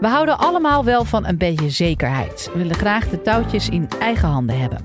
We 0.00 0.08
houden 0.08 0.38
allemaal 0.38 0.84
wel 0.84 1.04
van 1.04 1.26
een 1.26 1.38
beetje 1.38 1.70
zekerheid. 1.70 2.50
We 2.52 2.58
willen 2.58 2.74
graag 2.74 3.08
de 3.08 3.22
touwtjes 3.22 3.68
in 3.68 3.88
eigen 3.98 4.28
handen 4.28 4.60
hebben. 4.60 4.84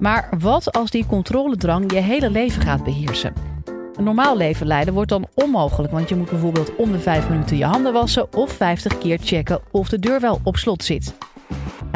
Maar 0.00 0.28
wat 0.38 0.72
als 0.72 0.90
die 0.90 1.06
controledrang 1.06 1.92
je 1.92 1.98
hele 1.98 2.30
leven 2.30 2.62
gaat 2.62 2.84
beheersen? 2.84 3.34
Een 3.94 4.04
normaal 4.04 4.36
leven 4.36 4.66
leiden 4.66 4.94
wordt 4.94 5.08
dan 5.08 5.28
onmogelijk, 5.34 5.92
want 5.92 6.08
je 6.08 6.16
moet 6.16 6.30
bijvoorbeeld 6.30 6.76
om 6.76 6.92
de 6.92 6.98
vijf 6.98 7.28
minuten 7.28 7.56
je 7.56 7.64
handen 7.64 7.92
wassen 7.92 8.34
of 8.34 8.52
50 8.52 8.98
keer 8.98 9.18
checken 9.22 9.60
of 9.70 9.88
de 9.88 9.98
deur 9.98 10.20
wel 10.20 10.40
op 10.42 10.56
slot 10.56 10.84
zit. 10.84 11.14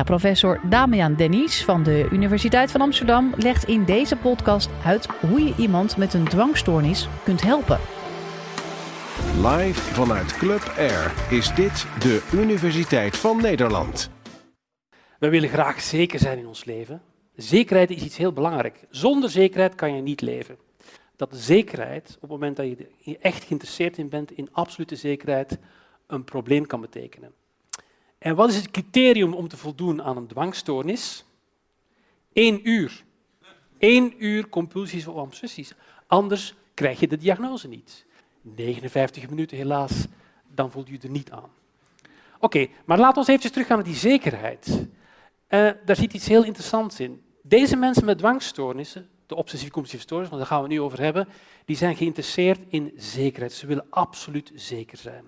Professor 0.05 0.61
Damian 0.69 1.15
Denis 1.15 1.65
van 1.65 1.83
de 1.83 2.09
Universiteit 2.11 2.71
van 2.71 2.81
Amsterdam 2.81 3.33
legt 3.37 3.65
in 3.65 3.85
deze 3.85 4.17
podcast 4.17 4.69
uit 4.85 5.09
hoe 5.21 5.45
je 5.45 5.55
iemand 5.57 5.97
met 5.97 6.15
een 6.15 6.29
dwangstoornis 6.29 7.09
kunt 7.25 7.43
helpen. 7.43 7.79
Live 9.45 9.81
vanuit 9.81 10.33
Club 10.33 10.73
Air 10.77 11.15
is 11.31 11.55
dit 11.55 11.87
de 12.01 12.29
Universiteit 12.33 13.17
van 13.17 13.43
Nederland. 13.43 14.11
We 15.19 15.29
willen 15.29 15.49
graag 15.49 15.81
zeker 15.81 16.19
zijn 16.19 16.39
in 16.39 16.47
ons 16.47 16.65
leven. 16.65 17.03
Zekerheid 17.37 17.91
is 17.91 18.03
iets 18.03 18.17
heel 18.17 18.33
belangrijk. 18.33 18.87
Zonder 18.91 19.31
zekerheid 19.31 19.75
kan 19.75 19.95
je 19.97 20.03
niet 20.03 20.21
leven. 20.21 20.59
Dat 21.17 21.29
zekerheid, 21.33 22.15
op 22.15 22.21
het 22.21 22.31
moment 22.31 22.57
dat 22.57 22.67
je 22.99 23.19
echt 23.19 23.45
geïnteresseerd 23.45 23.99
in 23.99 24.09
bent, 24.09 24.33
in 24.33 24.49
absolute 24.53 24.97
zekerheid, 24.97 25.59
een 26.07 26.25
probleem 26.25 26.67
kan 26.67 26.81
betekenen. 26.81 27.33
En 28.19 28.35
wat 28.35 28.49
is 28.49 28.57
het 28.57 28.71
criterium 28.71 29.35
om 29.35 29.49
te 29.49 29.57
voldoen 29.57 30.03
aan 30.03 30.17
een 30.17 30.27
dwangstoornis? 30.27 31.25
Eén 32.33 32.69
uur. 32.69 33.05
Eén 33.79 34.15
uur 34.19 34.49
compulsies 34.49 35.07
of 35.07 35.15
obsessies. 35.15 35.75
Anders 36.07 36.55
krijg 36.75 37.01
je 37.01 37.09
de 37.09 37.17
diagnose 37.17 37.69
niet. 37.69 38.07
59 38.45 39.29
minuten 39.29 39.57
helaas, 39.57 40.07
dan 40.49 40.71
voel 40.71 40.85
je 40.87 40.99
er 41.03 41.11
niet 41.11 41.31
aan. 41.31 41.51
Oké, 42.41 42.67
maar 42.85 42.99
laten 42.99 43.25
we 43.25 43.33
even 43.33 43.53
teruggaan 43.53 43.77
naar 43.77 43.87
die 43.87 43.95
zekerheid. 43.95 44.67
Uh, 44.69 45.71
daar 45.85 45.97
zit 45.97 46.13
iets 46.13 46.29
heel 46.29 46.45
interessants 46.45 47.01
in. 47.01 47.23
Deze 47.43 47.77
mensen 47.77 48.05
met 48.05 48.19
dwangstoornissen, 48.19 49.09
de 49.27 49.35
obsessief-compulsieve 49.35 50.05
stoornis, 50.05 50.29
want 50.29 50.41
daar 50.41 50.51
gaan 50.51 50.63
we 50.63 50.69
nu 50.69 50.81
over 50.81 51.01
hebben, 51.01 51.29
die 51.65 51.77
zijn 51.77 51.97
geïnteresseerd 51.97 52.61
in 52.69 52.93
zekerheid. 52.97 53.53
Ze 53.53 53.67
willen 53.67 53.87
absoluut 53.91 54.53
zeker 54.55 54.99
zijn. 54.99 55.25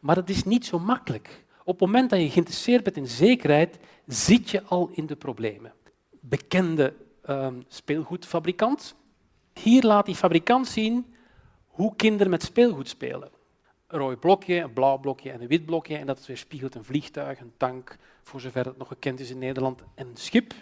Maar 0.00 0.14
dat 0.14 0.28
is 0.28 0.44
niet 0.44 0.66
zo 0.66 0.78
makkelijk. 0.78 1.44
Op 1.64 1.80
het 1.80 1.88
moment 1.88 2.10
dat 2.10 2.20
je 2.20 2.30
geïnteresseerd 2.30 2.82
bent 2.82 2.96
in 2.96 3.06
zekerheid, 3.06 3.78
zit 4.06 4.50
je 4.50 4.62
al 4.62 4.90
in 4.92 5.06
de 5.06 5.16
problemen. 5.16 5.72
Bekende 6.20 6.94
uh, 7.26 7.46
speelgoedfabrikant. 7.68 8.94
Hier 9.52 9.82
laat 9.82 10.06
die 10.06 10.14
fabrikant 10.14 10.68
zien 10.68 11.06
hoe 11.78 11.96
kinderen 11.96 12.30
met 12.30 12.42
speelgoed 12.42 12.88
spelen. 12.88 13.30
Een 13.86 13.98
rood 13.98 14.20
blokje, 14.20 14.60
een 14.60 14.72
blauw 14.72 14.98
blokje 14.98 15.30
en 15.30 15.40
een 15.40 15.48
wit 15.48 15.66
blokje. 15.66 15.96
En 15.96 16.06
dat 16.06 16.26
weerspiegelt 16.26 16.74
een 16.74 16.84
vliegtuig, 16.84 17.40
een 17.40 17.52
tank, 17.56 17.96
voor 18.22 18.40
zover 18.40 18.64
het 18.64 18.78
nog 18.78 18.88
gekend 18.88 19.20
is 19.20 19.30
in 19.30 19.38
Nederland, 19.38 19.82
en 19.94 20.06
een 20.06 20.16
schip. 20.16 20.54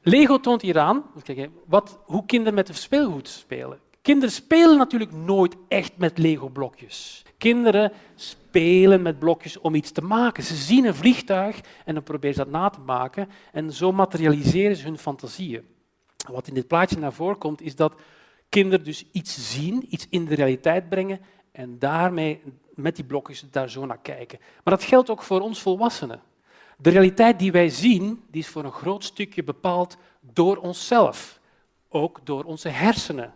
Lego 0.00 0.40
toont 0.40 0.62
hier 0.62 0.78
aan 0.78 1.04
wat, 1.66 1.98
hoe 2.04 2.26
kinderen 2.26 2.54
met 2.54 2.70
speelgoed 2.76 3.28
spelen. 3.28 3.78
Kinderen 4.02 4.34
spelen 4.34 4.78
natuurlijk 4.78 5.12
nooit 5.12 5.56
echt 5.68 5.96
met 5.96 6.18
Lego-blokjes. 6.18 7.24
Kinderen 7.38 7.92
spelen 8.14 9.02
met 9.02 9.18
blokjes 9.18 9.58
om 9.58 9.74
iets 9.74 9.90
te 9.90 10.02
maken. 10.02 10.42
Ze 10.42 10.54
zien 10.54 10.84
een 10.84 10.94
vliegtuig 10.94 11.60
en 11.84 11.94
dan 11.94 12.02
proberen 12.02 12.34
ze 12.34 12.42
dat 12.42 12.52
na 12.52 12.68
te 12.68 12.80
maken. 12.80 13.28
En 13.52 13.72
zo 13.72 13.92
materialiseren 13.92 14.76
ze 14.76 14.84
hun 14.84 14.98
fantasieën. 14.98 15.66
Wat 16.30 16.48
in 16.48 16.54
dit 16.54 16.66
plaatje 16.66 16.98
naar 16.98 17.12
voren 17.12 17.38
komt, 17.38 17.60
is 17.60 17.76
dat 17.76 17.92
kinderen 18.48 18.84
dus 18.84 19.04
iets 19.12 19.52
zien, 19.52 19.86
iets 19.88 20.06
in 20.10 20.24
de 20.24 20.34
realiteit 20.34 20.88
brengen 20.88 21.20
en 21.52 21.78
daarmee 21.78 22.42
met 22.74 22.96
die 22.96 23.04
blokjes 23.04 23.44
daar 23.50 23.70
zo 23.70 23.86
naar 23.86 24.00
kijken. 24.00 24.38
Maar 24.64 24.76
dat 24.76 24.84
geldt 24.84 25.10
ook 25.10 25.22
voor 25.22 25.40
ons 25.40 25.62
volwassenen. 25.62 26.22
De 26.76 26.90
realiteit 26.90 27.38
die 27.38 27.52
wij 27.52 27.68
zien, 27.68 28.22
die 28.30 28.42
is 28.42 28.48
voor 28.48 28.64
een 28.64 28.72
groot 28.72 29.04
stukje 29.04 29.44
bepaald 29.44 29.96
door 30.20 30.56
onszelf, 30.56 31.40
ook 31.88 32.20
door 32.24 32.44
onze 32.44 32.68
hersenen. 32.68 33.34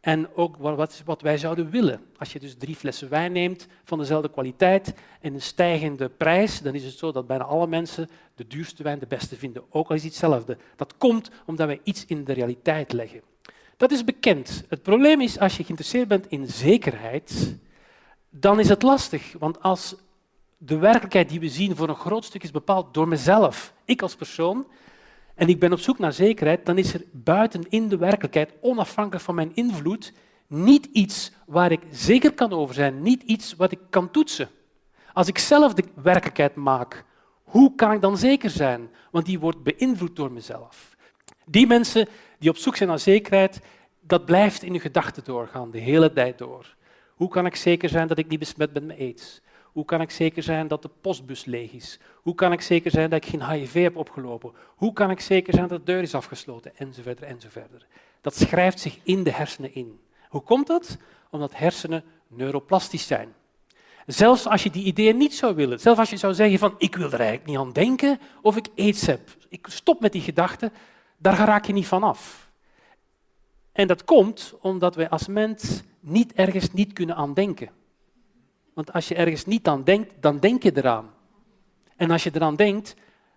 En 0.00 0.34
ook 0.34 0.56
wat, 0.56 1.20
wij 1.20 1.38
zouden 1.38 1.70
willen. 1.70 2.00
Als 2.18 2.32
je 2.32 2.40
dus 2.40 2.56
drie 2.56 2.76
flessen 2.76 3.08
wijn 3.08 3.32
neemt 3.32 3.66
van 3.84 3.98
dezelfde 3.98 4.30
kwaliteit 4.30 4.94
en 5.20 5.34
een 5.34 5.42
stijgende 5.42 6.08
prijs, 6.08 6.60
dan 6.60 6.74
is 6.74 6.84
het 6.84 6.98
zo 6.98 7.12
dat 7.12 7.26
bijna 7.26 7.44
alle 7.44 7.66
mensen 7.66 8.08
de 8.34 8.46
duurste 8.46 8.82
wijn 8.82 8.98
de 8.98 9.06
beste 9.06 9.36
vinden, 9.36 9.62
ook 9.70 9.88
al 9.88 9.94
is 9.94 10.02
het 10.02 10.10
hetzelfde. 10.10 10.58
Dat 10.76 10.96
komt 10.96 11.30
omdat 11.46 11.66
wij 11.66 11.80
iets 11.82 12.04
in 12.06 12.24
de 12.24 12.32
realiteit 12.32 12.92
leggen. 12.92 13.29
Dat 13.80 13.90
is 13.90 14.04
bekend. 14.04 14.64
Het 14.68 14.82
probleem 14.82 15.20
is, 15.20 15.38
als 15.38 15.56
je 15.56 15.62
geïnteresseerd 15.62 16.08
bent 16.08 16.26
in 16.26 16.46
zekerheid, 16.46 17.56
dan 18.30 18.60
is 18.60 18.68
het 18.68 18.82
lastig. 18.82 19.34
Want 19.38 19.62
als 19.62 19.94
de 20.58 20.78
werkelijkheid 20.78 21.28
die 21.28 21.40
we 21.40 21.48
zien 21.48 21.76
voor 21.76 21.88
een 21.88 21.94
groot 21.94 22.24
stuk 22.24 22.42
is 22.42 22.50
bepaald 22.50 22.94
door 22.94 23.08
mezelf, 23.08 23.74
ik 23.84 24.02
als 24.02 24.16
persoon, 24.16 24.66
en 25.34 25.48
ik 25.48 25.58
ben 25.58 25.72
op 25.72 25.78
zoek 25.78 25.98
naar 25.98 26.12
zekerheid, 26.12 26.66
dan 26.66 26.78
is 26.78 26.94
er 26.94 27.04
buiten 27.12 27.62
in 27.68 27.88
de 27.88 27.96
werkelijkheid, 27.96 28.52
onafhankelijk 28.60 29.24
van 29.24 29.34
mijn 29.34 29.54
invloed, 29.54 30.12
niet 30.46 30.88
iets 30.92 31.32
waar 31.46 31.72
ik 31.72 31.82
zeker 31.90 32.32
kan 32.32 32.52
over 32.52 32.74
zijn, 32.74 33.02
niet 33.02 33.22
iets 33.22 33.54
wat 33.56 33.72
ik 33.72 33.80
kan 33.90 34.10
toetsen. 34.10 34.48
Als 35.12 35.28
ik 35.28 35.38
zelf 35.38 35.74
de 35.74 35.84
werkelijkheid 35.94 36.54
maak, 36.54 37.04
hoe 37.42 37.74
kan 37.74 37.92
ik 37.92 38.00
dan 38.00 38.16
zeker 38.16 38.50
zijn? 38.50 38.90
Want 39.10 39.26
die 39.26 39.38
wordt 39.38 39.62
beïnvloed 39.62 40.16
door 40.16 40.32
mezelf. 40.32 40.98
Die 41.50 41.66
mensen 41.66 42.08
die 42.38 42.50
op 42.50 42.56
zoek 42.56 42.76
zijn 42.76 42.88
naar 42.88 42.98
zekerheid, 42.98 43.60
dat 44.00 44.24
blijft 44.24 44.62
in 44.62 44.72
je 44.72 44.80
gedachten 44.80 45.24
doorgaan, 45.24 45.70
de 45.70 45.78
hele 45.78 46.12
tijd 46.12 46.38
door. 46.38 46.74
Hoe 47.14 47.28
kan 47.28 47.46
ik 47.46 47.56
zeker 47.56 47.88
zijn 47.88 48.08
dat 48.08 48.18
ik 48.18 48.28
niet 48.28 48.38
besmet 48.38 48.72
ben 48.72 48.86
met 48.86 48.98
aids? 48.98 49.40
Hoe 49.72 49.84
kan 49.84 50.00
ik 50.00 50.10
zeker 50.10 50.42
zijn 50.42 50.68
dat 50.68 50.82
de 50.82 50.90
postbus 51.00 51.44
leeg 51.44 51.72
is? 51.72 51.98
Hoe 52.14 52.34
kan 52.34 52.52
ik 52.52 52.60
zeker 52.60 52.90
zijn 52.90 53.10
dat 53.10 53.24
ik 53.24 53.30
geen 53.30 53.50
HIV 53.50 53.82
heb 53.82 53.96
opgelopen? 53.96 54.52
Hoe 54.76 54.92
kan 54.92 55.10
ik 55.10 55.20
zeker 55.20 55.54
zijn 55.54 55.68
dat 55.68 55.78
de 55.78 55.92
deur 55.92 56.02
is 56.02 56.14
afgesloten? 56.14 56.76
Enzovoort, 56.76 57.20
enzovoort. 57.20 57.86
Dat 58.20 58.36
schrijft 58.36 58.80
zich 58.80 58.98
in 59.02 59.22
de 59.22 59.32
hersenen 59.32 59.74
in. 59.74 60.00
Hoe 60.28 60.42
komt 60.42 60.66
dat? 60.66 60.98
Omdat 61.30 61.56
hersenen 61.56 62.04
neuroplastisch 62.28 63.06
zijn. 63.06 63.34
Zelfs 64.06 64.46
als 64.46 64.62
je 64.62 64.70
die 64.70 64.84
ideeën 64.84 65.16
niet 65.16 65.34
zou 65.34 65.54
willen, 65.54 65.80
zelfs 65.80 65.98
als 65.98 66.10
je 66.10 66.16
zou 66.16 66.34
zeggen 66.34 66.58
van 66.58 66.74
ik 66.78 66.96
wil 66.96 67.12
er 67.12 67.20
eigenlijk 67.20 67.46
niet 67.46 67.58
aan 67.58 67.72
denken 67.72 68.20
of 68.42 68.56
ik 68.56 68.66
aids 68.76 69.06
heb, 69.06 69.20
ik 69.48 69.66
stop 69.70 70.00
met 70.00 70.12
die 70.12 70.22
gedachten, 70.22 70.72
daar 71.20 71.36
raak 71.36 71.64
je 71.64 71.72
niet 71.72 71.86
van 71.86 72.02
af. 72.02 72.50
En 73.72 73.86
dat 73.86 74.04
komt 74.04 74.54
omdat 74.60 74.94
wij 74.94 75.08
als 75.08 75.26
mens 75.26 75.82
niet 76.00 76.32
ergens 76.32 76.72
niet 76.72 76.92
kunnen 76.92 77.16
aan 77.16 77.34
denken. 77.34 77.70
Want 78.74 78.92
als 78.92 79.08
je 79.08 79.14
ergens 79.14 79.44
niet 79.44 79.68
aan 79.68 79.84
denkt, 79.84 80.14
dan 80.20 80.38
denk 80.38 80.62
je 80.62 80.76
eraan. 80.76 81.10
En 81.96 82.10
als 82.10 82.22
je 82.22 82.30
eraan 82.34 82.56
denkt, 82.56 82.94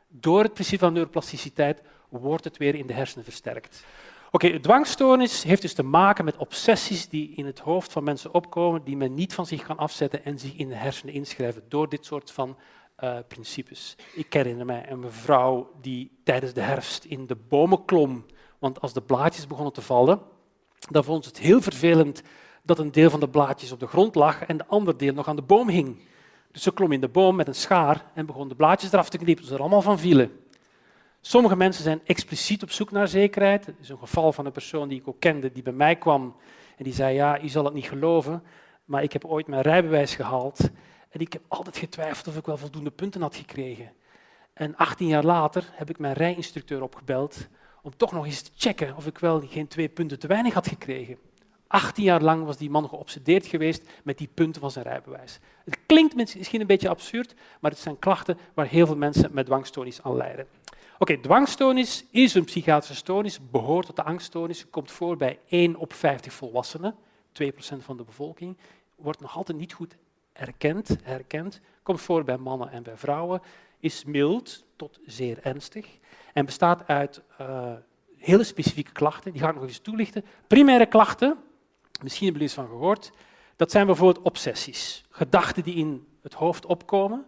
door 0.08 0.44
het 0.44 0.54
principe 0.54 0.84
van 0.84 0.94
neuroplasticiteit, 0.94 1.82
wordt 2.10 2.44
het 2.44 2.58
weer 2.58 2.76
in 2.76 2.88
de 2.88 2.94
hersenen 2.94 3.24
versterkt. 3.24 3.86
Oké, 4.32 4.60
dwangstoornis 4.60 5.44
heeft 5.44 5.62
dus 5.62 5.74
te 5.74 5.84
maken 5.84 6.26
met 6.26 6.38
obsessies 6.38 7.10
die 7.10 7.36
in 7.36 7.46
het 7.46 7.60
hoofd 7.60 7.92
van 7.92 8.04
mensen 8.04 8.34
opkomen, 8.34 8.84
die 8.84 8.98
men 8.98 9.14
niet 9.14 9.34
van 9.34 9.46
zich 9.46 9.64
kan 9.64 9.78
afzetten 9.78 10.26
en 10.26 10.40
zich 10.40 10.56
in 10.56 10.70
de 10.70 10.76
hersenen 10.76 11.14
inschrijven 11.14 11.64
door 11.70 11.90
dit 11.90 12.06
soort 12.06 12.32
van 12.32 12.58
uh, 13.04 13.18
principes. 13.28 13.96
Ik 14.14 14.34
herinner 14.34 14.66
mij 14.66 14.86
een 14.90 15.00
mevrouw 15.00 15.72
die 15.82 16.12
tijdens 16.24 16.54
de 16.54 16.62
herfst 16.62 17.04
in 17.04 17.28
de 17.28 17.36
bomen 17.36 17.86
klom, 17.86 18.26
want 18.60 18.82
als 18.82 18.94
de 18.94 19.02
blaadjes 19.02 19.48
begonnen 19.48 19.74
te 19.74 19.82
vallen, 19.82 20.22
dan 20.90 21.04
vond 21.04 21.24
ze 21.24 21.30
het 21.30 21.40
heel 21.40 21.62
vervelend 21.62 22.22
dat 22.64 22.80
een 22.80 22.92
deel 22.92 23.10
van 23.10 23.20
de 23.20 23.30
blaadjes 23.30 23.72
op 23.72 23.80
de 23.80 23.88
grond 23.88 24.16
lag 24.16 24.44
en 24.44 24.58
de 24.58 24.66
andere 24.68 24.98
deel 24.98 25.14
nog 25.14 25.28
aan 25.28 25.36
de 25.36 25.42
boom 25.42 25.70
hing. 25.70 26.02
Dus 26.52 26.62
ze 26.62 26.74
klom 26.74 26.92
in 26.92 27.02
de 27.02 27.08
boom 27.08 27.36
met 27.36 27.48
een 27.48 27.56
schaar 27.56 28.06
en 28.14 28.26
begon 28.26 28.48
de 28.48 28.56
blaadjes 28.56 28.92
eraf 28.92 29.10
te 29.10 29.18
knippen, 29.18 29.46
zodat 29.46 29.60
ze 29.60 29.64
er 29.64 29.70
allemaal 29.70 29.96
van 29.96 30.00
vielen. 30.00 30.32
Sommige 31.22 31.56
mensen 31.56 31.84
zijn 31.84 32.02
expliciet 32.04 32.64
op 32.64 32.72
zoek 32.72 32.92
naar 32.92 33.08
zekerheid. 33.08 33.68
Er 33.68 33.76
is 33.82 33.90
een 33.90 33.98
geval 33.98 34.32
van 34.32 34.46
een 34.46 34.52
persoon 34.52 34.88
die 34.88 35.00
ik 35.00 35.08
ook 35.08 35.20
kende, 35.20 35.52
die 35.52 35.64
bij 35.64 35.74
mij 35.74 35.96
kwam 35.96 36.36
en 36.78 36.84
die 36.84 36.94
zei, 36.94 37.16
ja, 37.16 37.42
u 37.42 37.48
zal 37.48 37.66
het 37.66 37.74
niet 37.74 37.88
geloven, 37.88 38.44
maar 38.86 39.04
ik 39.04 39.14
heb 39.14 39.26
ooit 39.26 39.48
mijn 39.48 39.62
rijbewijs 39.62 40.16
gehaald 40.16 40.70
en 41.14 41.20
ik 41.20 41.34
heb 41.34 41.42
altijd 41.48 41.78
getwijfeld 41.78 42.28
of 42.28 42.38
ik 42.38 42.46
wel 42.46 42.58
voldoende 42.58 42.92
punten 42.92 43.22
had 43.22 43.36
gekregen. 43.36 43.92
En 44.54 44.76
18 44.76 45.08
jaar 45.08 45.24
later 45.24 45.70
heb 45.72 45.90
ik 45.90 46.00
mijn 46.00 46.14
rijinstructeur 46.14 46.82
opgebeld 46.82 47.48
om 47.82 47.98
toch 47.98 48.12
nog 48.12 48.26
eens 48.26 48.42
te 48.42 48.52
checken 48.56 48.96
of 48.96 49.06
ik 49.06 49.18
wel 49.18 49.42
geen 49.48 49.68
twee 49.68 49.90
punten 49.90 50.20
te 50.20 50.28
weinig 50.28 50.54
had 50.54 50.68
gekregen. 50.68 51.18
18 51.68 52.04
jaar 52.04 52.22
lang 52.22 52.46
was 52.46 52.58
die 52.58 52.70
man 52.70 52.90
geobsedeerd 52.90 53.46
geweest 53.46 53.90
met 54.04 54.18
die 54.18 54.30
punten 54.34 54.62
van 54.62 54.72
zijn 54.72 54.86
rijbewijs. 54.86 55.40
Het 55.66 55.78
klinkt 55.86 56.16
misschien 56.16 56.62
een 56.62 56.68
beetje 56.68 56.90
absurd, 56.90 57.34
maar 57.60 57.72
het 57.72 57.80
zijn 57.80 58.00
klachten 58.00 58.38
waar 58.54 58.68
heel 58.68 58.86
veel 58.86 58.98
mensen 58.98 59.30
met 59.34 59.46
dwangstoornis 59.46 60.02
aan 60.02 60.16
lijden. 60.16 60.48
Oké, 61.00 61.18
dwangstoornis 61.18 62.06
is 62.10 62.34
een 62.34 62.46
psychiatrische 62.46 62.96
stoornis, 62.96 63.40
behoort 63.52 63.86
tot 63.86 63.96
de 63.96 64.04
angststoornis, 64.04 64.70
komt 64.70 64.92
voor 64.92 65.18
bij 65.18 65.40
1 65.48 65.76
op 65.76 65.94
50 65.94 66.34
volwassenen, 66.34 66.96
2% 67.44 67.54
van 67.80 67.98
de 67.98 68.04
bevolking, 68.04 68.58
wordt 68.96 69.22
nog 69.22 69.36
altijd 69.36 69.58
niet 69.58 69.74
goed 69.74 69.96
erkend, 70.34 70.98
herkend, 71.04 71.62
komt 71.84 72.02
voor 72.02 72.24
bij 72.24 72.38
mannen 72.38 72.72
en 72.72 72.84
bij 72.84 72.98
vrouwen, 72.98 73.42
is 73.80 74.06
mild 74.06 74.66
tot 74.76 75.00
zeer 75.06 75.40
ernstig 75.42 75.88
en 76.34 76.46
bestaat 76.46 76.88
uit 76.88 77.22
uh, 77.42 77.74
hele 78.18 78.44
specifieke 78.44 78.92
klachten. 78.92 79.32
Die 79.32 79.42
ga 79.42 79.50
ik 79.50 79.56
nog 79.56 79.64
eens 79.64 79.80
toelichten. 79.80 80.26
Primaire 80.48 80.86
klachten, 80.86 81.38
misschien 82.02 82.28
hebben 82.28 82.42
jullie 82.42 82.42
eens 82.42 82.54
van 82.54 82.68
gehoord, 82.68 83.12
dat 83.56 83.72
zijn 83.72 83.86
bijvoorbeeld 83.86 84.26
obsessies. 84.26 85.06
Gedachten 85.10 85.64
die 85.64 85.76
in 85.76 86.08
het 86.22 86.34
hoofd 86.34 86.66
opkomen, 86.66 87.26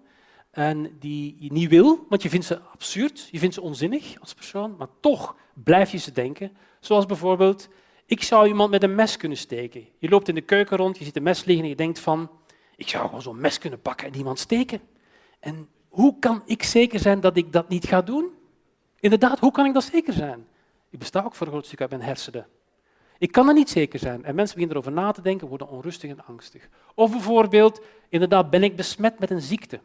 en 0.56 0.96
die 1.00 1.36
je 1.40 1.51
niet 1.51 1.69
wil, 1.69 2.06
want 2.10 2.22
je 2.22 2.30
vindt 2.30 2.46
ze 2.46 2.60
absurd, 2.60 3.28
je 3.31 3.40
vindt 3.40 3.56
ze 3.56 3.62
onzinnig 3.62 4.19
als 4.19 4.34
persoon, 4.34 4.75
maar 4.78 4.88
toch 5.00 5.36
blijf 5.54 5.92
je 5.92 5.98
ze 5.98 6.12
denken. 6.12 6.58
Zoals 6.80 7.06
bijvoorbeeld, 7.06 7.69
ik 8.06 8.24
zou 8.24 8.48
iemand 8.48 8.72
met 8.72 8.84
een 8.84 8.96
mes 8.96 9.18
kunnen 9.18 9.38
steken. 9.38 9.86
Je 9.98 10.10
loopt 10.10 10.28
in 10.28 10.36
de 10.36 10.42
keuken 10.42 10.78
rond, 10.78 10.98
je 10.98 11.04
ziet 11.04 11.16
een 11.16 11.24
mes 11.24 11.44
liggen 11.44 11.63
en 11.63 11.69
je 11.69 11.75
denkt 11.75 12.00
van, 12.00 12.30
ik 12.75 12.88
zou 12.88 13.06
gewoon 13.06 13.22
zo'n 13.22 13.39
mes 13.39 13.57
kunnen 13.57 13.81
pakken 13.81 14.07
en 14.07 14.16
iemand 14.16 14.39
steken. 14.39 14.81
En 15.39 15.69
hoe 15.89 16.19
kan 16.19 16.42
ik 16.45 16.63
zeker 16.63 17.00
zijn 17.00 17.19
dat 17.19 17.38
ik 17.38 17.51
dat 17.51 17.69
niet 17.69 17.86
ga 17.86 18.01
doen? 18.01 18.30
Inderdaad, 19.00 19.39
hoe 19.39 19.51
kan 19.51 19.66
ik 19.66 19.74
dat 19.74 19.83
zeker 19.83 20.13
zijn? 20.13 20.48
Ik 20.89 21.00
besta 21.00 21.24
ook 21.24 21.36
voor 21.36 21.48
een 21.48 21.54
groot 21.54 21.66
stuk 21.66 21.81
uit 21.81 21.89
mijn 21.89 22.01
hersenen. 22.01 22.48
Ik 23.18 23.31
kan 23.31 23.48
er 23.48 23.54
niet 23.54 23.69
zeker 23.69 24.00
zijn. 24.00 24.24
En 24.24 24.36
mensen 24.36 24.56
beginnen 24.56 24.77
erover 24.77 25.01
na 25.01 25.12
te 25.12 25.22
denken, 25.22 25.48
worden 25.48 25.69
onrustig 25.69 26.10
en 26.10 26.25
angstig. 26.25 26.69
Of 26.95 27.12
bijvoorbeeld, 27.12 27.81
inderdaad, 28.10 28.50
ben 28.50 28.63
ik 28.63 28.75
besmet 28.75 29.19
met 29.19 29.31
een 29.31 29.42
ziekte? 29.42 29.80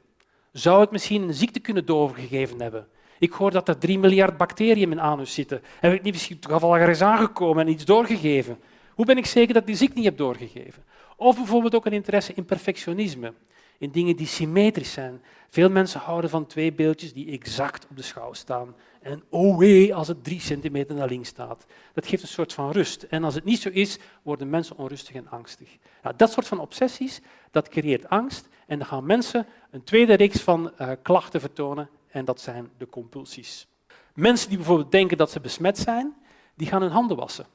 Zou 0.52 0.82
ik 0.82 0.90
misschien 0.90 1.22
een 1.22 1.34
ziekte 1.34 1.60
kunnen 1.60 1.86
doorgegeven 1.86 2.60
hebben? 2.60 2.88
Ik 3.18 3.32
hoor 3.32 3.50
dat 3.50 3.68
er 3.68 3.78
3 3.78 3.98
miljard 3.98 4.36
bacteriën 4.36 4.82
in 4.82 4.88
mijn 4.88 5.00
anus 5.00 5.34
zitten. 5.34 5.62
Heb 5.80 5.92
ik 5.92 6.02
niet 6.02 6.12
misschien 6.12 6.38
toevallig 6.38 6.88
eens 6.88 7.02
aangekomen 7.02 7.66
en 7.66 7.72
iets 7.72 7.84
doorgegeven? 7.84 8.58
Hoe 9.00 9.08
ben 9.08 9.18
ik 9.18 9.26
zeker 9.26 9.52
dat 9.52 9.62
ik 9.62 9.68
die 9.68 9.76
ziekte 9.76 9.96
niet 9.96 10.04
heb 10.04 10.16
doorgegeven? 10.16 10.84
Of 11.16 11.36
bijvoorbeeld 11.36 11.74
ook 11.74 11.86
een 11.86 11.92
interesse 11.92 12.32
in 12.34 12.44
perfectionisme, 12.44 13.34
in 13.78 13.90
dingen 13.90 14.16
die 14.16 14.26
symmetrisch 14.26 14.92
zijn. 14.92 15.22
Veel 15.48 15.70
mensen 15.70 16.00
houden 16.00 16.30
van 16.30 16.46
twee 16.46 16.72
beeldjes 16.72 17.12
die 17.12 17.30
exact 17.30 17.86
op 17.90 17.96
de 17.96 18.02
schouw 18.02 18.32
staan. 18.32 18.74
En 19.02 19.22
oh 19.28 19.58
wee, 19.58 19.94
als 19.94 20.08
het 20.08 20.24
drie 20.24 20.40
centimeter 20.40 20.94
naar 20.94 21.08
links 21.08 21.28
staat. 21.28 21.66
Dat 21.92 22.06
geeft 22.06 22.22
een 22.22 22.28
soort 22.28 22.52
van 22.52 22.70
rust. 22.70 23.02
En 23.02 23.24
als 23.24 23.34
het 23.34 23.44
niet 23.44 23.60
zo 23.60 23.68
is, 23.68 23.98
worden 24.22 24.50
mensen 24.50 24.78
onrustig 24.78 25.14
en 25.14 25.30
angstig. 25.30 25.76
Nou, 26.02 26.16
dat 26.16 26.32
soort 26.32 26.46
van 26.46 26.60
obsessies, 26.60 27.20
dat 27.50 27.68
creëert 27.68 28.08
angst. 28.08 28.48
En 28.66 28.78
dan 28.78 28.86
gaan 28.86 29.06
mensen 29.06 29.46
een 29.70 29.84
tweede 29.84 30.14
reeks 30.14 30.40
van 30.40 30.72
uh, 30.80 30.90
klachten 31.02 31.40
vertonen. 31.40 31.88
En 32.08 32.24
dat 32.24 32.40
zijn 32.40 32.70
de 32.78 32.88
compulsies. 32.88 33.66
Mensen 34.14 34.48
die 34.48 34.58
bijvoorbeeld 34.58 34.92
denken 34.92 35.16
dat 35.16 35.30
ze 35.30 35.40
besmet 35.40 35.78
zijn, 35.78 36.14
die 36.54 36.66
gaan 36.66 36.82
hun 36.82 36.90
handen 36.90 37.16
wassen. 37.16 37.46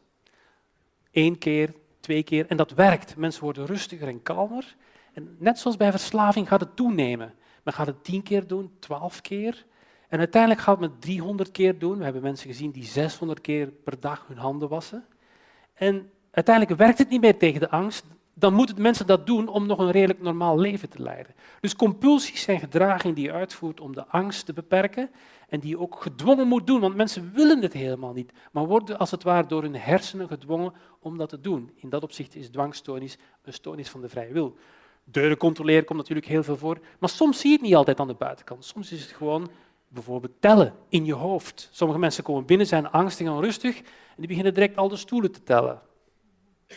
Eén 1.15 1.37
keer, 1.37 1.73
twee 1.99 2.23
keer. 2.23 2.45
En 2.47 2.57
dat 2.57 2.71
werkt. 2.71 3.15
Mensen 3.15 3.43
worden 3.43 3.65
rustiger 3.65 4.07
en 4.07 4.21
kalmer. 4.21 4.75
En 5.13 5.35
net 5.39 5.59
zoals 5.59 5.77
bij 5.77 5.91
verslaving 5.91 6.47
gaat 6.47 6.59
het 6.59 6.75
toenemen. 6.75 7.33
Men 7.63 7.73
gaat 7.73 7.87
het 7.87 8.03
tien 8.03 8.23
keer 8.23 8.47
doen, 8.47 8.71
twaalf 8.79 9.21
keer. 9.21 9.65
En 10.09 10.19
uiteindelijk 10.19 10.61
gaat 10.61 10.79
het 10.79 10.89
met 10.91 11.01
300 11.01 11.51
keer 11.51 11.79
doen. 11.79 11.97
We 11.97 12.03
hebben 12.03 12.21
mensen 12.21 12.49
gezien 12.49 12.71
die 12.71 12.83
600 12.83 13.41
keer 13.41 13.67
per 13.67 13.99
dag 13.99 14.25
hun 14.27 14.37
handen 14.37 14.69
wassen. 14.69 15.05
En 15.73 16.09
uiteindelijk 16.31 16.77
werkt 16.77 16.97
het 16.97 17.09
niet 17.09 17.21
meer 17.21 17.37
tegen 17.37 17.59
de 17.59 17.69
angst. 17.69 18.05
Dan 18.33 18.53
moeten 18.53 18.81
mensen 18.81 19.07
dat 19.07 19.27
doen 19.27 19.47
om 19.47 19.65
nog 19.65 19.79
een 19.79 19.91
redelijk 19.91 20.21
normaal 20.21 20.59
leven 20.59 20.89
te 20.89 21.01
leiden. 21.01 21.35
Dus 21.59 21.75
compulsies 21.75 22.41
zijn 22.41 22.59
gedragingen 22.59 23.15
die 23.15 23.25
je 23.25 23.31
uitvoert 23.33 23.79
om 23.79 23.93
de 23.93 24.07
angst 24.07 24.45
te 24.45 24.53
beperken. 24.53 25.09
En 25.49 25.59
die 25.59 25.69
je 25.69 25.79
ook 25.79 26.01
gedwongen 26.01 26.47
moet 26.47 26.67
doen, 26.67 26.79
want 26.79 26.95
mensen 26.95 27.31
willen 27.33 27.61
het 27.61 27.73
helemaal 27.73 28.13
niet. 28.13 28.33
Maar 28.51 28.65
worden 28.65 28.97
als 28.97 29.11
het 29.11 29.23
ware 29.23 29.47
door 29.47 29.61
hun 29.61 29.75
hersenen 29.75 30.27
gedwongen 30.27 30.73
om 30.99 31.17
dat 31.17 31.29
te 31.29 31.41
doen. 31.41 31.71
In 31.75 31.89
dat 31.89 32.03
opzicht 32.03 32.35
is 32.35 32.49
dwangstoornis 32.49 33.17
een 33.43 33.53
stoornis 33.53 33.89
van 33.89 34.01
de 34.01 34.09
vrije 34.09 34.33
wil. 34.33 34.55
Deuren 35.03 35.37
controleren 35.37 35.85
komt 35.85 35.99
natuurlijk 35.99 36.27
heel 36.27 36.43
veel 36.43 36.57
voor. 36.57 36.79
Maar 36.99 37.09
soms 37.09 37.39
zie 37.39 37.49
je 37.49 37.55
het 37.55 37.65
niet 37.65 37.75
altijd 37.75 37.99
aan 37.99 38.07
de 38.07 38.13
buitenkant. 38.13 38.65
Soms 38.65 38.91
is 38.91 39.01
het 39.01 39.11
gewoon 39.11 39.49
bijvoorbeeld 39.87 40.33
tellen 40.39 40.73
in 40.89 41.05
je 41.05 41.13
hoofd. 41.13 41.69
Sommige 41.71 41.99
mensen 41.99 42.23
komen 42.23 42.45
binnen, 42.45 42.67
zijn 42.67 42.89
angstig 42.89 43.27
en 43.27 43.33
onrustig 43.33 43.77
en 43.77 43.85
die 44.17 44.27
beginnen 44.27 44.53
direct 44.53 44.77
al 44.77 44.89
de 44.89 44.95
stoelen 44.95 45.31
te 45.31 45.43
tellen. 45.43 45.81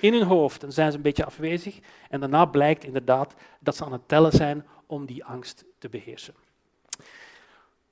In 0.01 0.13
hun 0.13 0.23
hoofd. 0.23 0.61
Dan 0.61 0.73
zijn 0.73 0.91
ze 0.91 0.97
een 0.97 1.03
beetje 1.03 1.25
afwezig 1.25 1.79
en 2.11 2.21
daarna 2.21 2.45
blijkt 2.45 2.85
inderdaad 2.85 3.35
dat 3.61 3.77
ze 3.77 3.85
aan 3.85 3.93
het 3.93 4.09
tellen 4.09 4.33
zijn 4.33 4.67
om 4.87 5.07
die 5.07 5.25
angst 5.25 5.65
te 5.79 5.89
beheersen. 5.89 6.35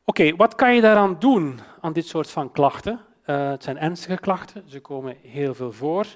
Oké, 0.08 0.36
wat 0.36 0.54
kan 0.54 0.74
je 0.74 0.80
daaraan 0.80 1.16
doen 1.18 1.58
aan 1.80 1.92
dit 1.92 2.06
soort 2.06 2.30
van 2.30 2.52
klachten? 2.52 3.00
Uh, 3.26 3.50
het 3.50 3.62
zijn 3.62 3.78
ernstige 3.78 4.18
klachten, 4.18 4.62
ze 4.66 4.80
komen 4.80 5.16
heel 5.22 5.54
veel 5.54 5.72
voor. 5.72 6.06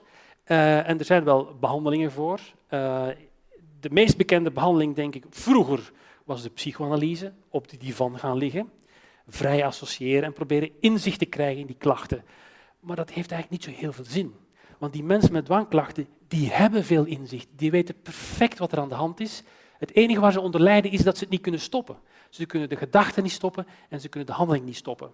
Uh, 0.47 0.89
en 0.89 0.99
er 0.99 1.05
zijn 1.05 1.25
wel 1.25 1.57
behandelingen 1.61 2.13
voor. 2.13 2.41
Uh, 2.71 3.07
de 3.81 3.91
meest 3.91 4.17
bekende 4.17 4.51
behandeling, 4.51 4.95
denk 4.95 5.15
ik, 5.15 5.25
vroeger 5.31 5.93
was 6.25 6.43
de 6.43 6.51
psychoanalyse, 6.51 7.33
op 7.49 7.69
de 7.69 7.77
divan 7.77 8.19
gaan 8.19 8.37
liggen 8.37 8.71
vrij 9.31 9.65
associëren 9.67 10.23
en 10.23 10.33
proberen 10.33 10.71
inzicht 10.81 11.19
te 11.19 11.27
krijgen 11.27 11.61
in 11.61 11.67
die 11.67 11.77
klachten. 11.79 12.25
Maar 12.81 12.97
dat 12.97 13.11
heeft 13.11 13.33
eigenlijk 13.33 13.67
niet 13.67 13.75
zo 13.75 13.81
heel 13.81 13.93
veel 13.93 14.05
zin. 14.05 14.35
Want 14.79 14.93
die 14.93 15.05
mensen 15.05 15.33
met 15.33 15.45
dwangklachten, 15.45 16.07
die 16.29 16.51
hebben 16.51 16.85
veel 16.85 17.05
inzicht. 17.05 17.49
Die 17.57 17.71
weten 17.71 18.01
perfect 18.03 18.59
wat 18.59 18.73
er 18.73 18.79
aan 18.79 18.89
de 18.89 18.95
hand 18.95 19.21
is. 19.21 19.43
Het 19.79 19.95
enige 19.95 20.21
waar 20.21 20.33
ze 20.33 20.41
onder 20.41 20.61
lijden 20.61 20.91
is 20.91 21.03
dat 21.03 21.17
ze 21.17 21.23
het 21.23 21.33
niet 21.33 21.43
kunnen 21.43 21.61
stoppen. 21.61 21.97
Ze 22.31 22.47
kunnen 22.47 22.69
de 22.69 22.77
gedachten 22.77 23.23
niet 23.23 23.33
stoppen 23.33 23.67
en 23.89 24.01
ze 24.01 24.09
kunnen 24.09 24.29
de 24.29 24.35
handeling 24.35 24.65
niet 24.65 24.77
stoppen. 24.77 25.11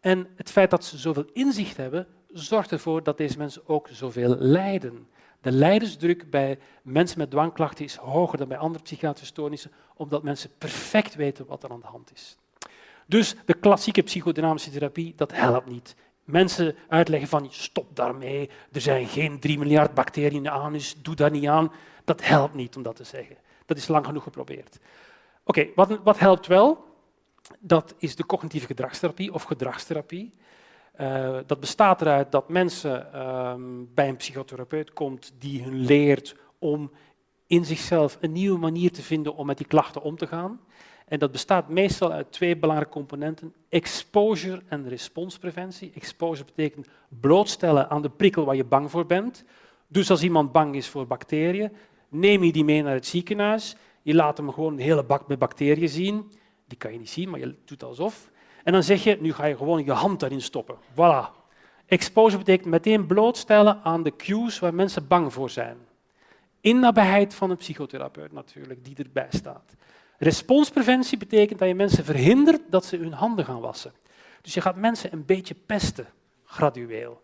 En 0.00 0.26
het 0.36 0.50
feit 0.50 0.70
dat 0.70 0.84
ze 0.84 0.98
zoveel 0.98 1.24
inzicht 1.32 1.76
hebben, 1.76 2.06
zorgt 2.32 2.72
ervoor 2.72 3.02
dat 3.02 3.16
deze 3.16 3.38
mensen 3.38 3.68
ook 3.68 3.88
zoveel 3.92 4.36
lijden. 4.38 5.08
De 5.40 5.52
lijdensdruk 5.52 6.30
bij 6.30 6.58
mensen 6.82 7.18
met 7.18 7.30
dwangklachten 7.30 7.84
is 7.84 7.96
hoger 7.96 8.38
dan 8.38 8.48
bij 8.48 8.58
andere 8.58 8.84
psychiatrische 8.84 9.26
stoornissen, 9.26 9.72
omdat 9.94 10.22
mensen 10.22 10.50
perfect 10.58 11.14
weten 11.14 11.46
wat 11.46 11.62
er 11.62 11.70
aan 11.70 11.80
de 11.80 11.86
hand 11.86 12.12
is. 12.14 12.36
Dus 13.06 13.34
de 13.44 13.54
klassieke 13.54 14.02
psychodynamische 14.02 14.70
therapie, 14.70 15.12
dat 15.16 15.32
helpt 15.32 15.68
niet. 15.68 15.94
Mensen 16.24 16.76
uitleggen 16.88 17.28
van 17.28 17.46
stop 17.50 17.96
daarmee, 17.96 18.50
er 18.72 18.80
zijn 18.80 19.06
geen 19.06 19.40
3 19.40 19.58
miljard 19.58 19.94
bacteriën 19.94 20.36
in 20.36 20.42
de 20.42 20.50
anus, 20.50 20.96
doe 21.02 21.14
daar 21.14 21.30
niet 21.30 21.46
aan. 21.46 21.72
Dat 22.04 22.24
helpt 22.24 22.54
niet 22.54 22.76
om 22.76 22.82
dat 22.82 22.96
te 22.96 23.04
zeggen. 23.04 23.36
Dat 23.66 23.76
is 23.76 23.88
lang 23.88 24.06
genoeg 24.06 24.22
geprobeerd. 24.22 24.78
Oké, 25.48 25.68
wat, 25.74 25.98
wat, 26.04 26.18
helpt 26.18 26.46
wel? 26.46 26.84
Dat 27.58 27.94
is 27.98 28.16
de 28.16 28.26
cognitieve 28.26 28.66
gedragstherapie 28.66 29.34
of 29.34 29.42
gedragstherapie. 29.42 30.32
Uh, 31.00 31.38
dat 31.46 31.60
bestaat 31.60 32.00
eruit 32.00 32.32
dat 32.32 32.48
mensen 32.48 33.08
uh, 33.14 33.54
bij 33.94 34.08
een 34.08 34.16
psychotherapeut 34.16 34.92
komt 34.92 35.32
die 35.38 35.62
hun 35.62 35.80
leert 35.80 36.36
om 36.58 36.90
in 37.46 37.64
zichzelf 37.64 38.18
een 38.20 38.32
nieuwe 38.32 38.58
manier 38.58 38.92
te 38.92 39.02
vinden 39.02 39.34
om 39.34 39.46
met 39.46 39.56
die 39.56 39.66
klachten 39.66 40.02
om 40.02 40.16
te 40.16 40.26
gaan. 40.26 40.60
En 41.06 41.18
dat 41.18 41.32
bestaat 41.32 41.68
meestal 41.68 42.12
uit 42.12 42.32
twee 42.32 42.56
belangrijke 42.56 42.94
componenten: 42.94 43.54
exposure 43.68 44.62
en 44.66 44.88
responspreventie. 44.88 45.92
Exposure 45.94 46.44
betekent 46.44 46.88
blootstellen 47.08 47.90
aan 47.90 48.02
de 48.02 48.10
prikkel 48.10 48.44
waar 48.44 48.56
je 48.56 48.64
bang 48.64 48.90
voor 48.90 49.06
bent. 49.06 49.44
Dus 49.86 50.10
als 50.10 50.22
iemand 50.22 50.52
bang 50.52 50.74
is 50.74 50.88
voor 50.88 51.06
bacteriën, 51.06 51.72
neem 52.08 52.44
je 52.44 52.52
die 52.52 52.64
mee 52.64 52.82
naar 52.82 52.94
het 52.94 53.06
ziekenhuis. 53.06 53.76
Je 54.08 54.14
laat 54.14 54.36
hem 54.36 54.52
gewoon 54.52 54.72
een 54.72 54.78
hele 54.78 55.04
bak 55.04 55.28
met 55.28 55.38
bacteriën 55.38 55.88
zien. 55.88 56.32
Die 56.66 56.78
kan 56.78 56.92
je 56.92 56.98
niet 56.98 57.10
zien, 57.10 57.30
maar 57.30 57.40
je 57.40 57.54
doet 57.64 57.82
alsof. 57.82 58.30
En 58.64 58.72
dan 58.72 58.82
zeg 58.82 59.04
je, 59.04 59.16
nu 59.20 59.32
ga 59.32 59.44
je 59.44 59.56
gewoon 59.56 59.84
je 59.84 59.92
hand 59.92 60.20
daarin 60.20 60.40
stoppen. 60.40 60.76
Voilà. 60.92 61.30
Exposure 61.86 62.38
betekent 62.38 62.68
meteen 62.68 63.06
blootstellen 63.06 63.80
aan 63.82 64.02
de 64.02 64.16
cues 64.16 64.58
waar 64.58 64.74
mensen 64.74 65.08
bang 65.08 65.32
voor 65.32 65.50
zijn. 65.50 65.76
In 66.60 66.78
nabijheid 66.78 67.34
van 67.34 67.50
een 67.50 67.56
psychotherapeut 67.56 68.32
natuurlijk, 68.32 68.84
die 68.84 68.96
erbij 68.96 69.28
staat. 69.30 69.74
Responspreventie 70.18 71.18
betekent 71.18 71.58
dat 71.58 71.68
je 71.68 71.74
mensen 71.74 72.04
verhindert 72.04 72.62
dat 72.70 72.84
ze 72.84 72.96
hun 72.96 73.12
handen 73.12 73.44
gaan 73.44 73.60
wassen. 73.60 73.92
Dus 74.42 74.54
je 74.54 74.60
gaat 74.60 74.76
mensen 74.76 75.12
een 75.12 75.24
beetje 75.24 75.54
pesten, 75.54 76.06
gradueel. 76.44 77.22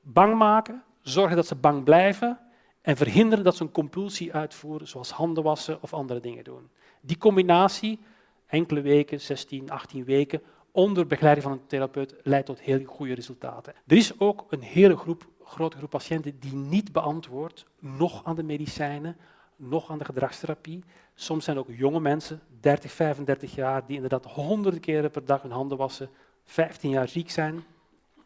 Bang 0.00 0.34
maken, 0.34 0.82
zorgen 1.02 1.36
dat 1.36 1.46
ze 1.46 1.54
bang 1.54 1.84
blijven 1.84 2.38
en 2.84 2.96
verhinderen 2.96 3.44
dat 3.44 3.56
ze 3.56 3.62
een 3.62 3.70
compulsie 3.70 4.34
uitvoeren, 4.34 4.88
zoals 4.88 5.10
handen 5.10 5.42
wassen 5.42 5.82
of 5.82 5.94
andere 5.94 6.20
dingen 6.20 6.44
doen. 6.44 6.68
Die 7.00 7.18
combinatie, 7.18 7.98
enkele 8.46 8.80
weken, 8.80 9.20
16, 9.20 9.70
18 9.70 10.04
weken, 10.04 10.42
onder 10.70 11.06
begeleiding 11.06 11.46
van 11.46 11.56
een 11.56 11.66
therapeut, 11.66 12.14
leidt 12.22 12.46
tot 12.46 12.60
heel 12.60 12.84
goede 12.84 13.14
resultaten. 13.14 13.74
Er 13.86 13.96
is 13.96 14.20
ook 14.20 14.46
een 14.50 14.62
hele 14.62 14.96
groep, 14.96 15.26
grote 15.44 15.76
groep 15.76 15.90
patiënten 15.90 16.38
die 16.40 16.54
niet 16.54 16.92
beantwoordt, 16.92 17.66
nog 17.78 18.24
aan 18.24 18.36
de 18.36 18.42
medicijnen, 18.42 19.16
nog 19.56 19.90
aan 19.90 19.98
de 19.98 20.04
gedragstherapie. 20.04 20.84
Soms 21.14 21.44
zijn 21.44 21.58
ook 21.58 21.68
jonge 21.70 22.00
mensen, 22.00 22.40
30, 22.60 22.92
35 22.92 23.54
jaar, 23.54 23.86
die 23.86 23.94
inderdaad 23.94 24.24
honderden 24.24 24.80
keren 24.80 25.10
per 25.10 25.24
dag 25.24 25.42
hun 25.42 25.50
handen 25.50 25.78
wassen, 25.78 26.10
15 26.44 26.90
jaar 26.90 27.08
ziek 27.08 27.30
zijn 27.30 27.64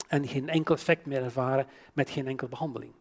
en 0.08 0.28
geen 0.28 0.48
enkel 0.48 0.74
effect 0.74 1.06
meer 1.06 1.22
ervaren 1.22 1.66
met 1.92 2.10
geen 2.10 2.26
enkele 2.26 2.50
behandeling. 2.50 2.92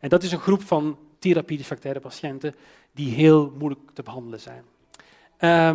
En 0.00 0.08
dat 0.08 0.22
is 0.22 0.32
een 0.32 0.38
groep 0.38 0.62
van 0.62 0.98
therapie-refractaire 1.18 2.00
patiënten 2.00 2.54
die 2.92 3.14
heel 3.14 3.52
moeilijk 3.58 3.90
te 3.92 4.02
behandelen 4.02 4.40
zijn. 4.40 4.64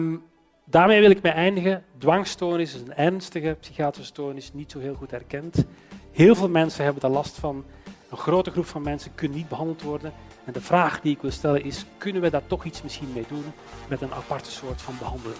Um, 0.01 0.23
daarmee 0.65 0.99
wil 0.99 1.09
ik 1.09 1.21
mij 1.21 1.33
eindigen. 1.33 1.83
Dwangstoornis 1.97 2.73
is 2.73 2.81
een 2.81 2.95
ernstige 2.95 3.57
psychiatrische 3.59 4.11
stoornis, 4.11 4.53
niet 4.53 4.71
zo 4.71 4.79
heel 4.79 4.95
goed 4.95 5.13
erkend. 5.13 5.65
Heel 6.11 6.35
veel 6.35 6.49
mensen 6.49 6.83
hebben 6.83 7.01
daar 7.01 7.11
last 7.11 7.39
van. 7.39 7.65
Een 8.09 8.17
grote 8.17 8.51
groep 8.51 8.65
van 8.65 8.81
mensen 8.81 9.15
kunnen 9.15 9.37
niet 9.37 9.49
behandeld 9.49 9.81
worden. 9.81 10.13
En 10.45 10.53
de 10.53 10.61
vraag 10.61 11.01
die 11.01 11.15
ik 11.15 11.21
wil 11.21 11.31
stellen 11.31 11.63
is, 11.63 11.85
kunnen 11.97 12.21
we 12.21 12.29
daar 12.29 12.47
toch 12.47 12.65
iets 12.65 12.81
misschien 12.81 13.13
mee 13.13 13.25
doen 13.27 13.43
met 13.89 14.01
een 14.01 14.13
aparte 14.13 14.51
soort 14.51 14.81
van 14.81 14.95
behandeling? 14.99 15.39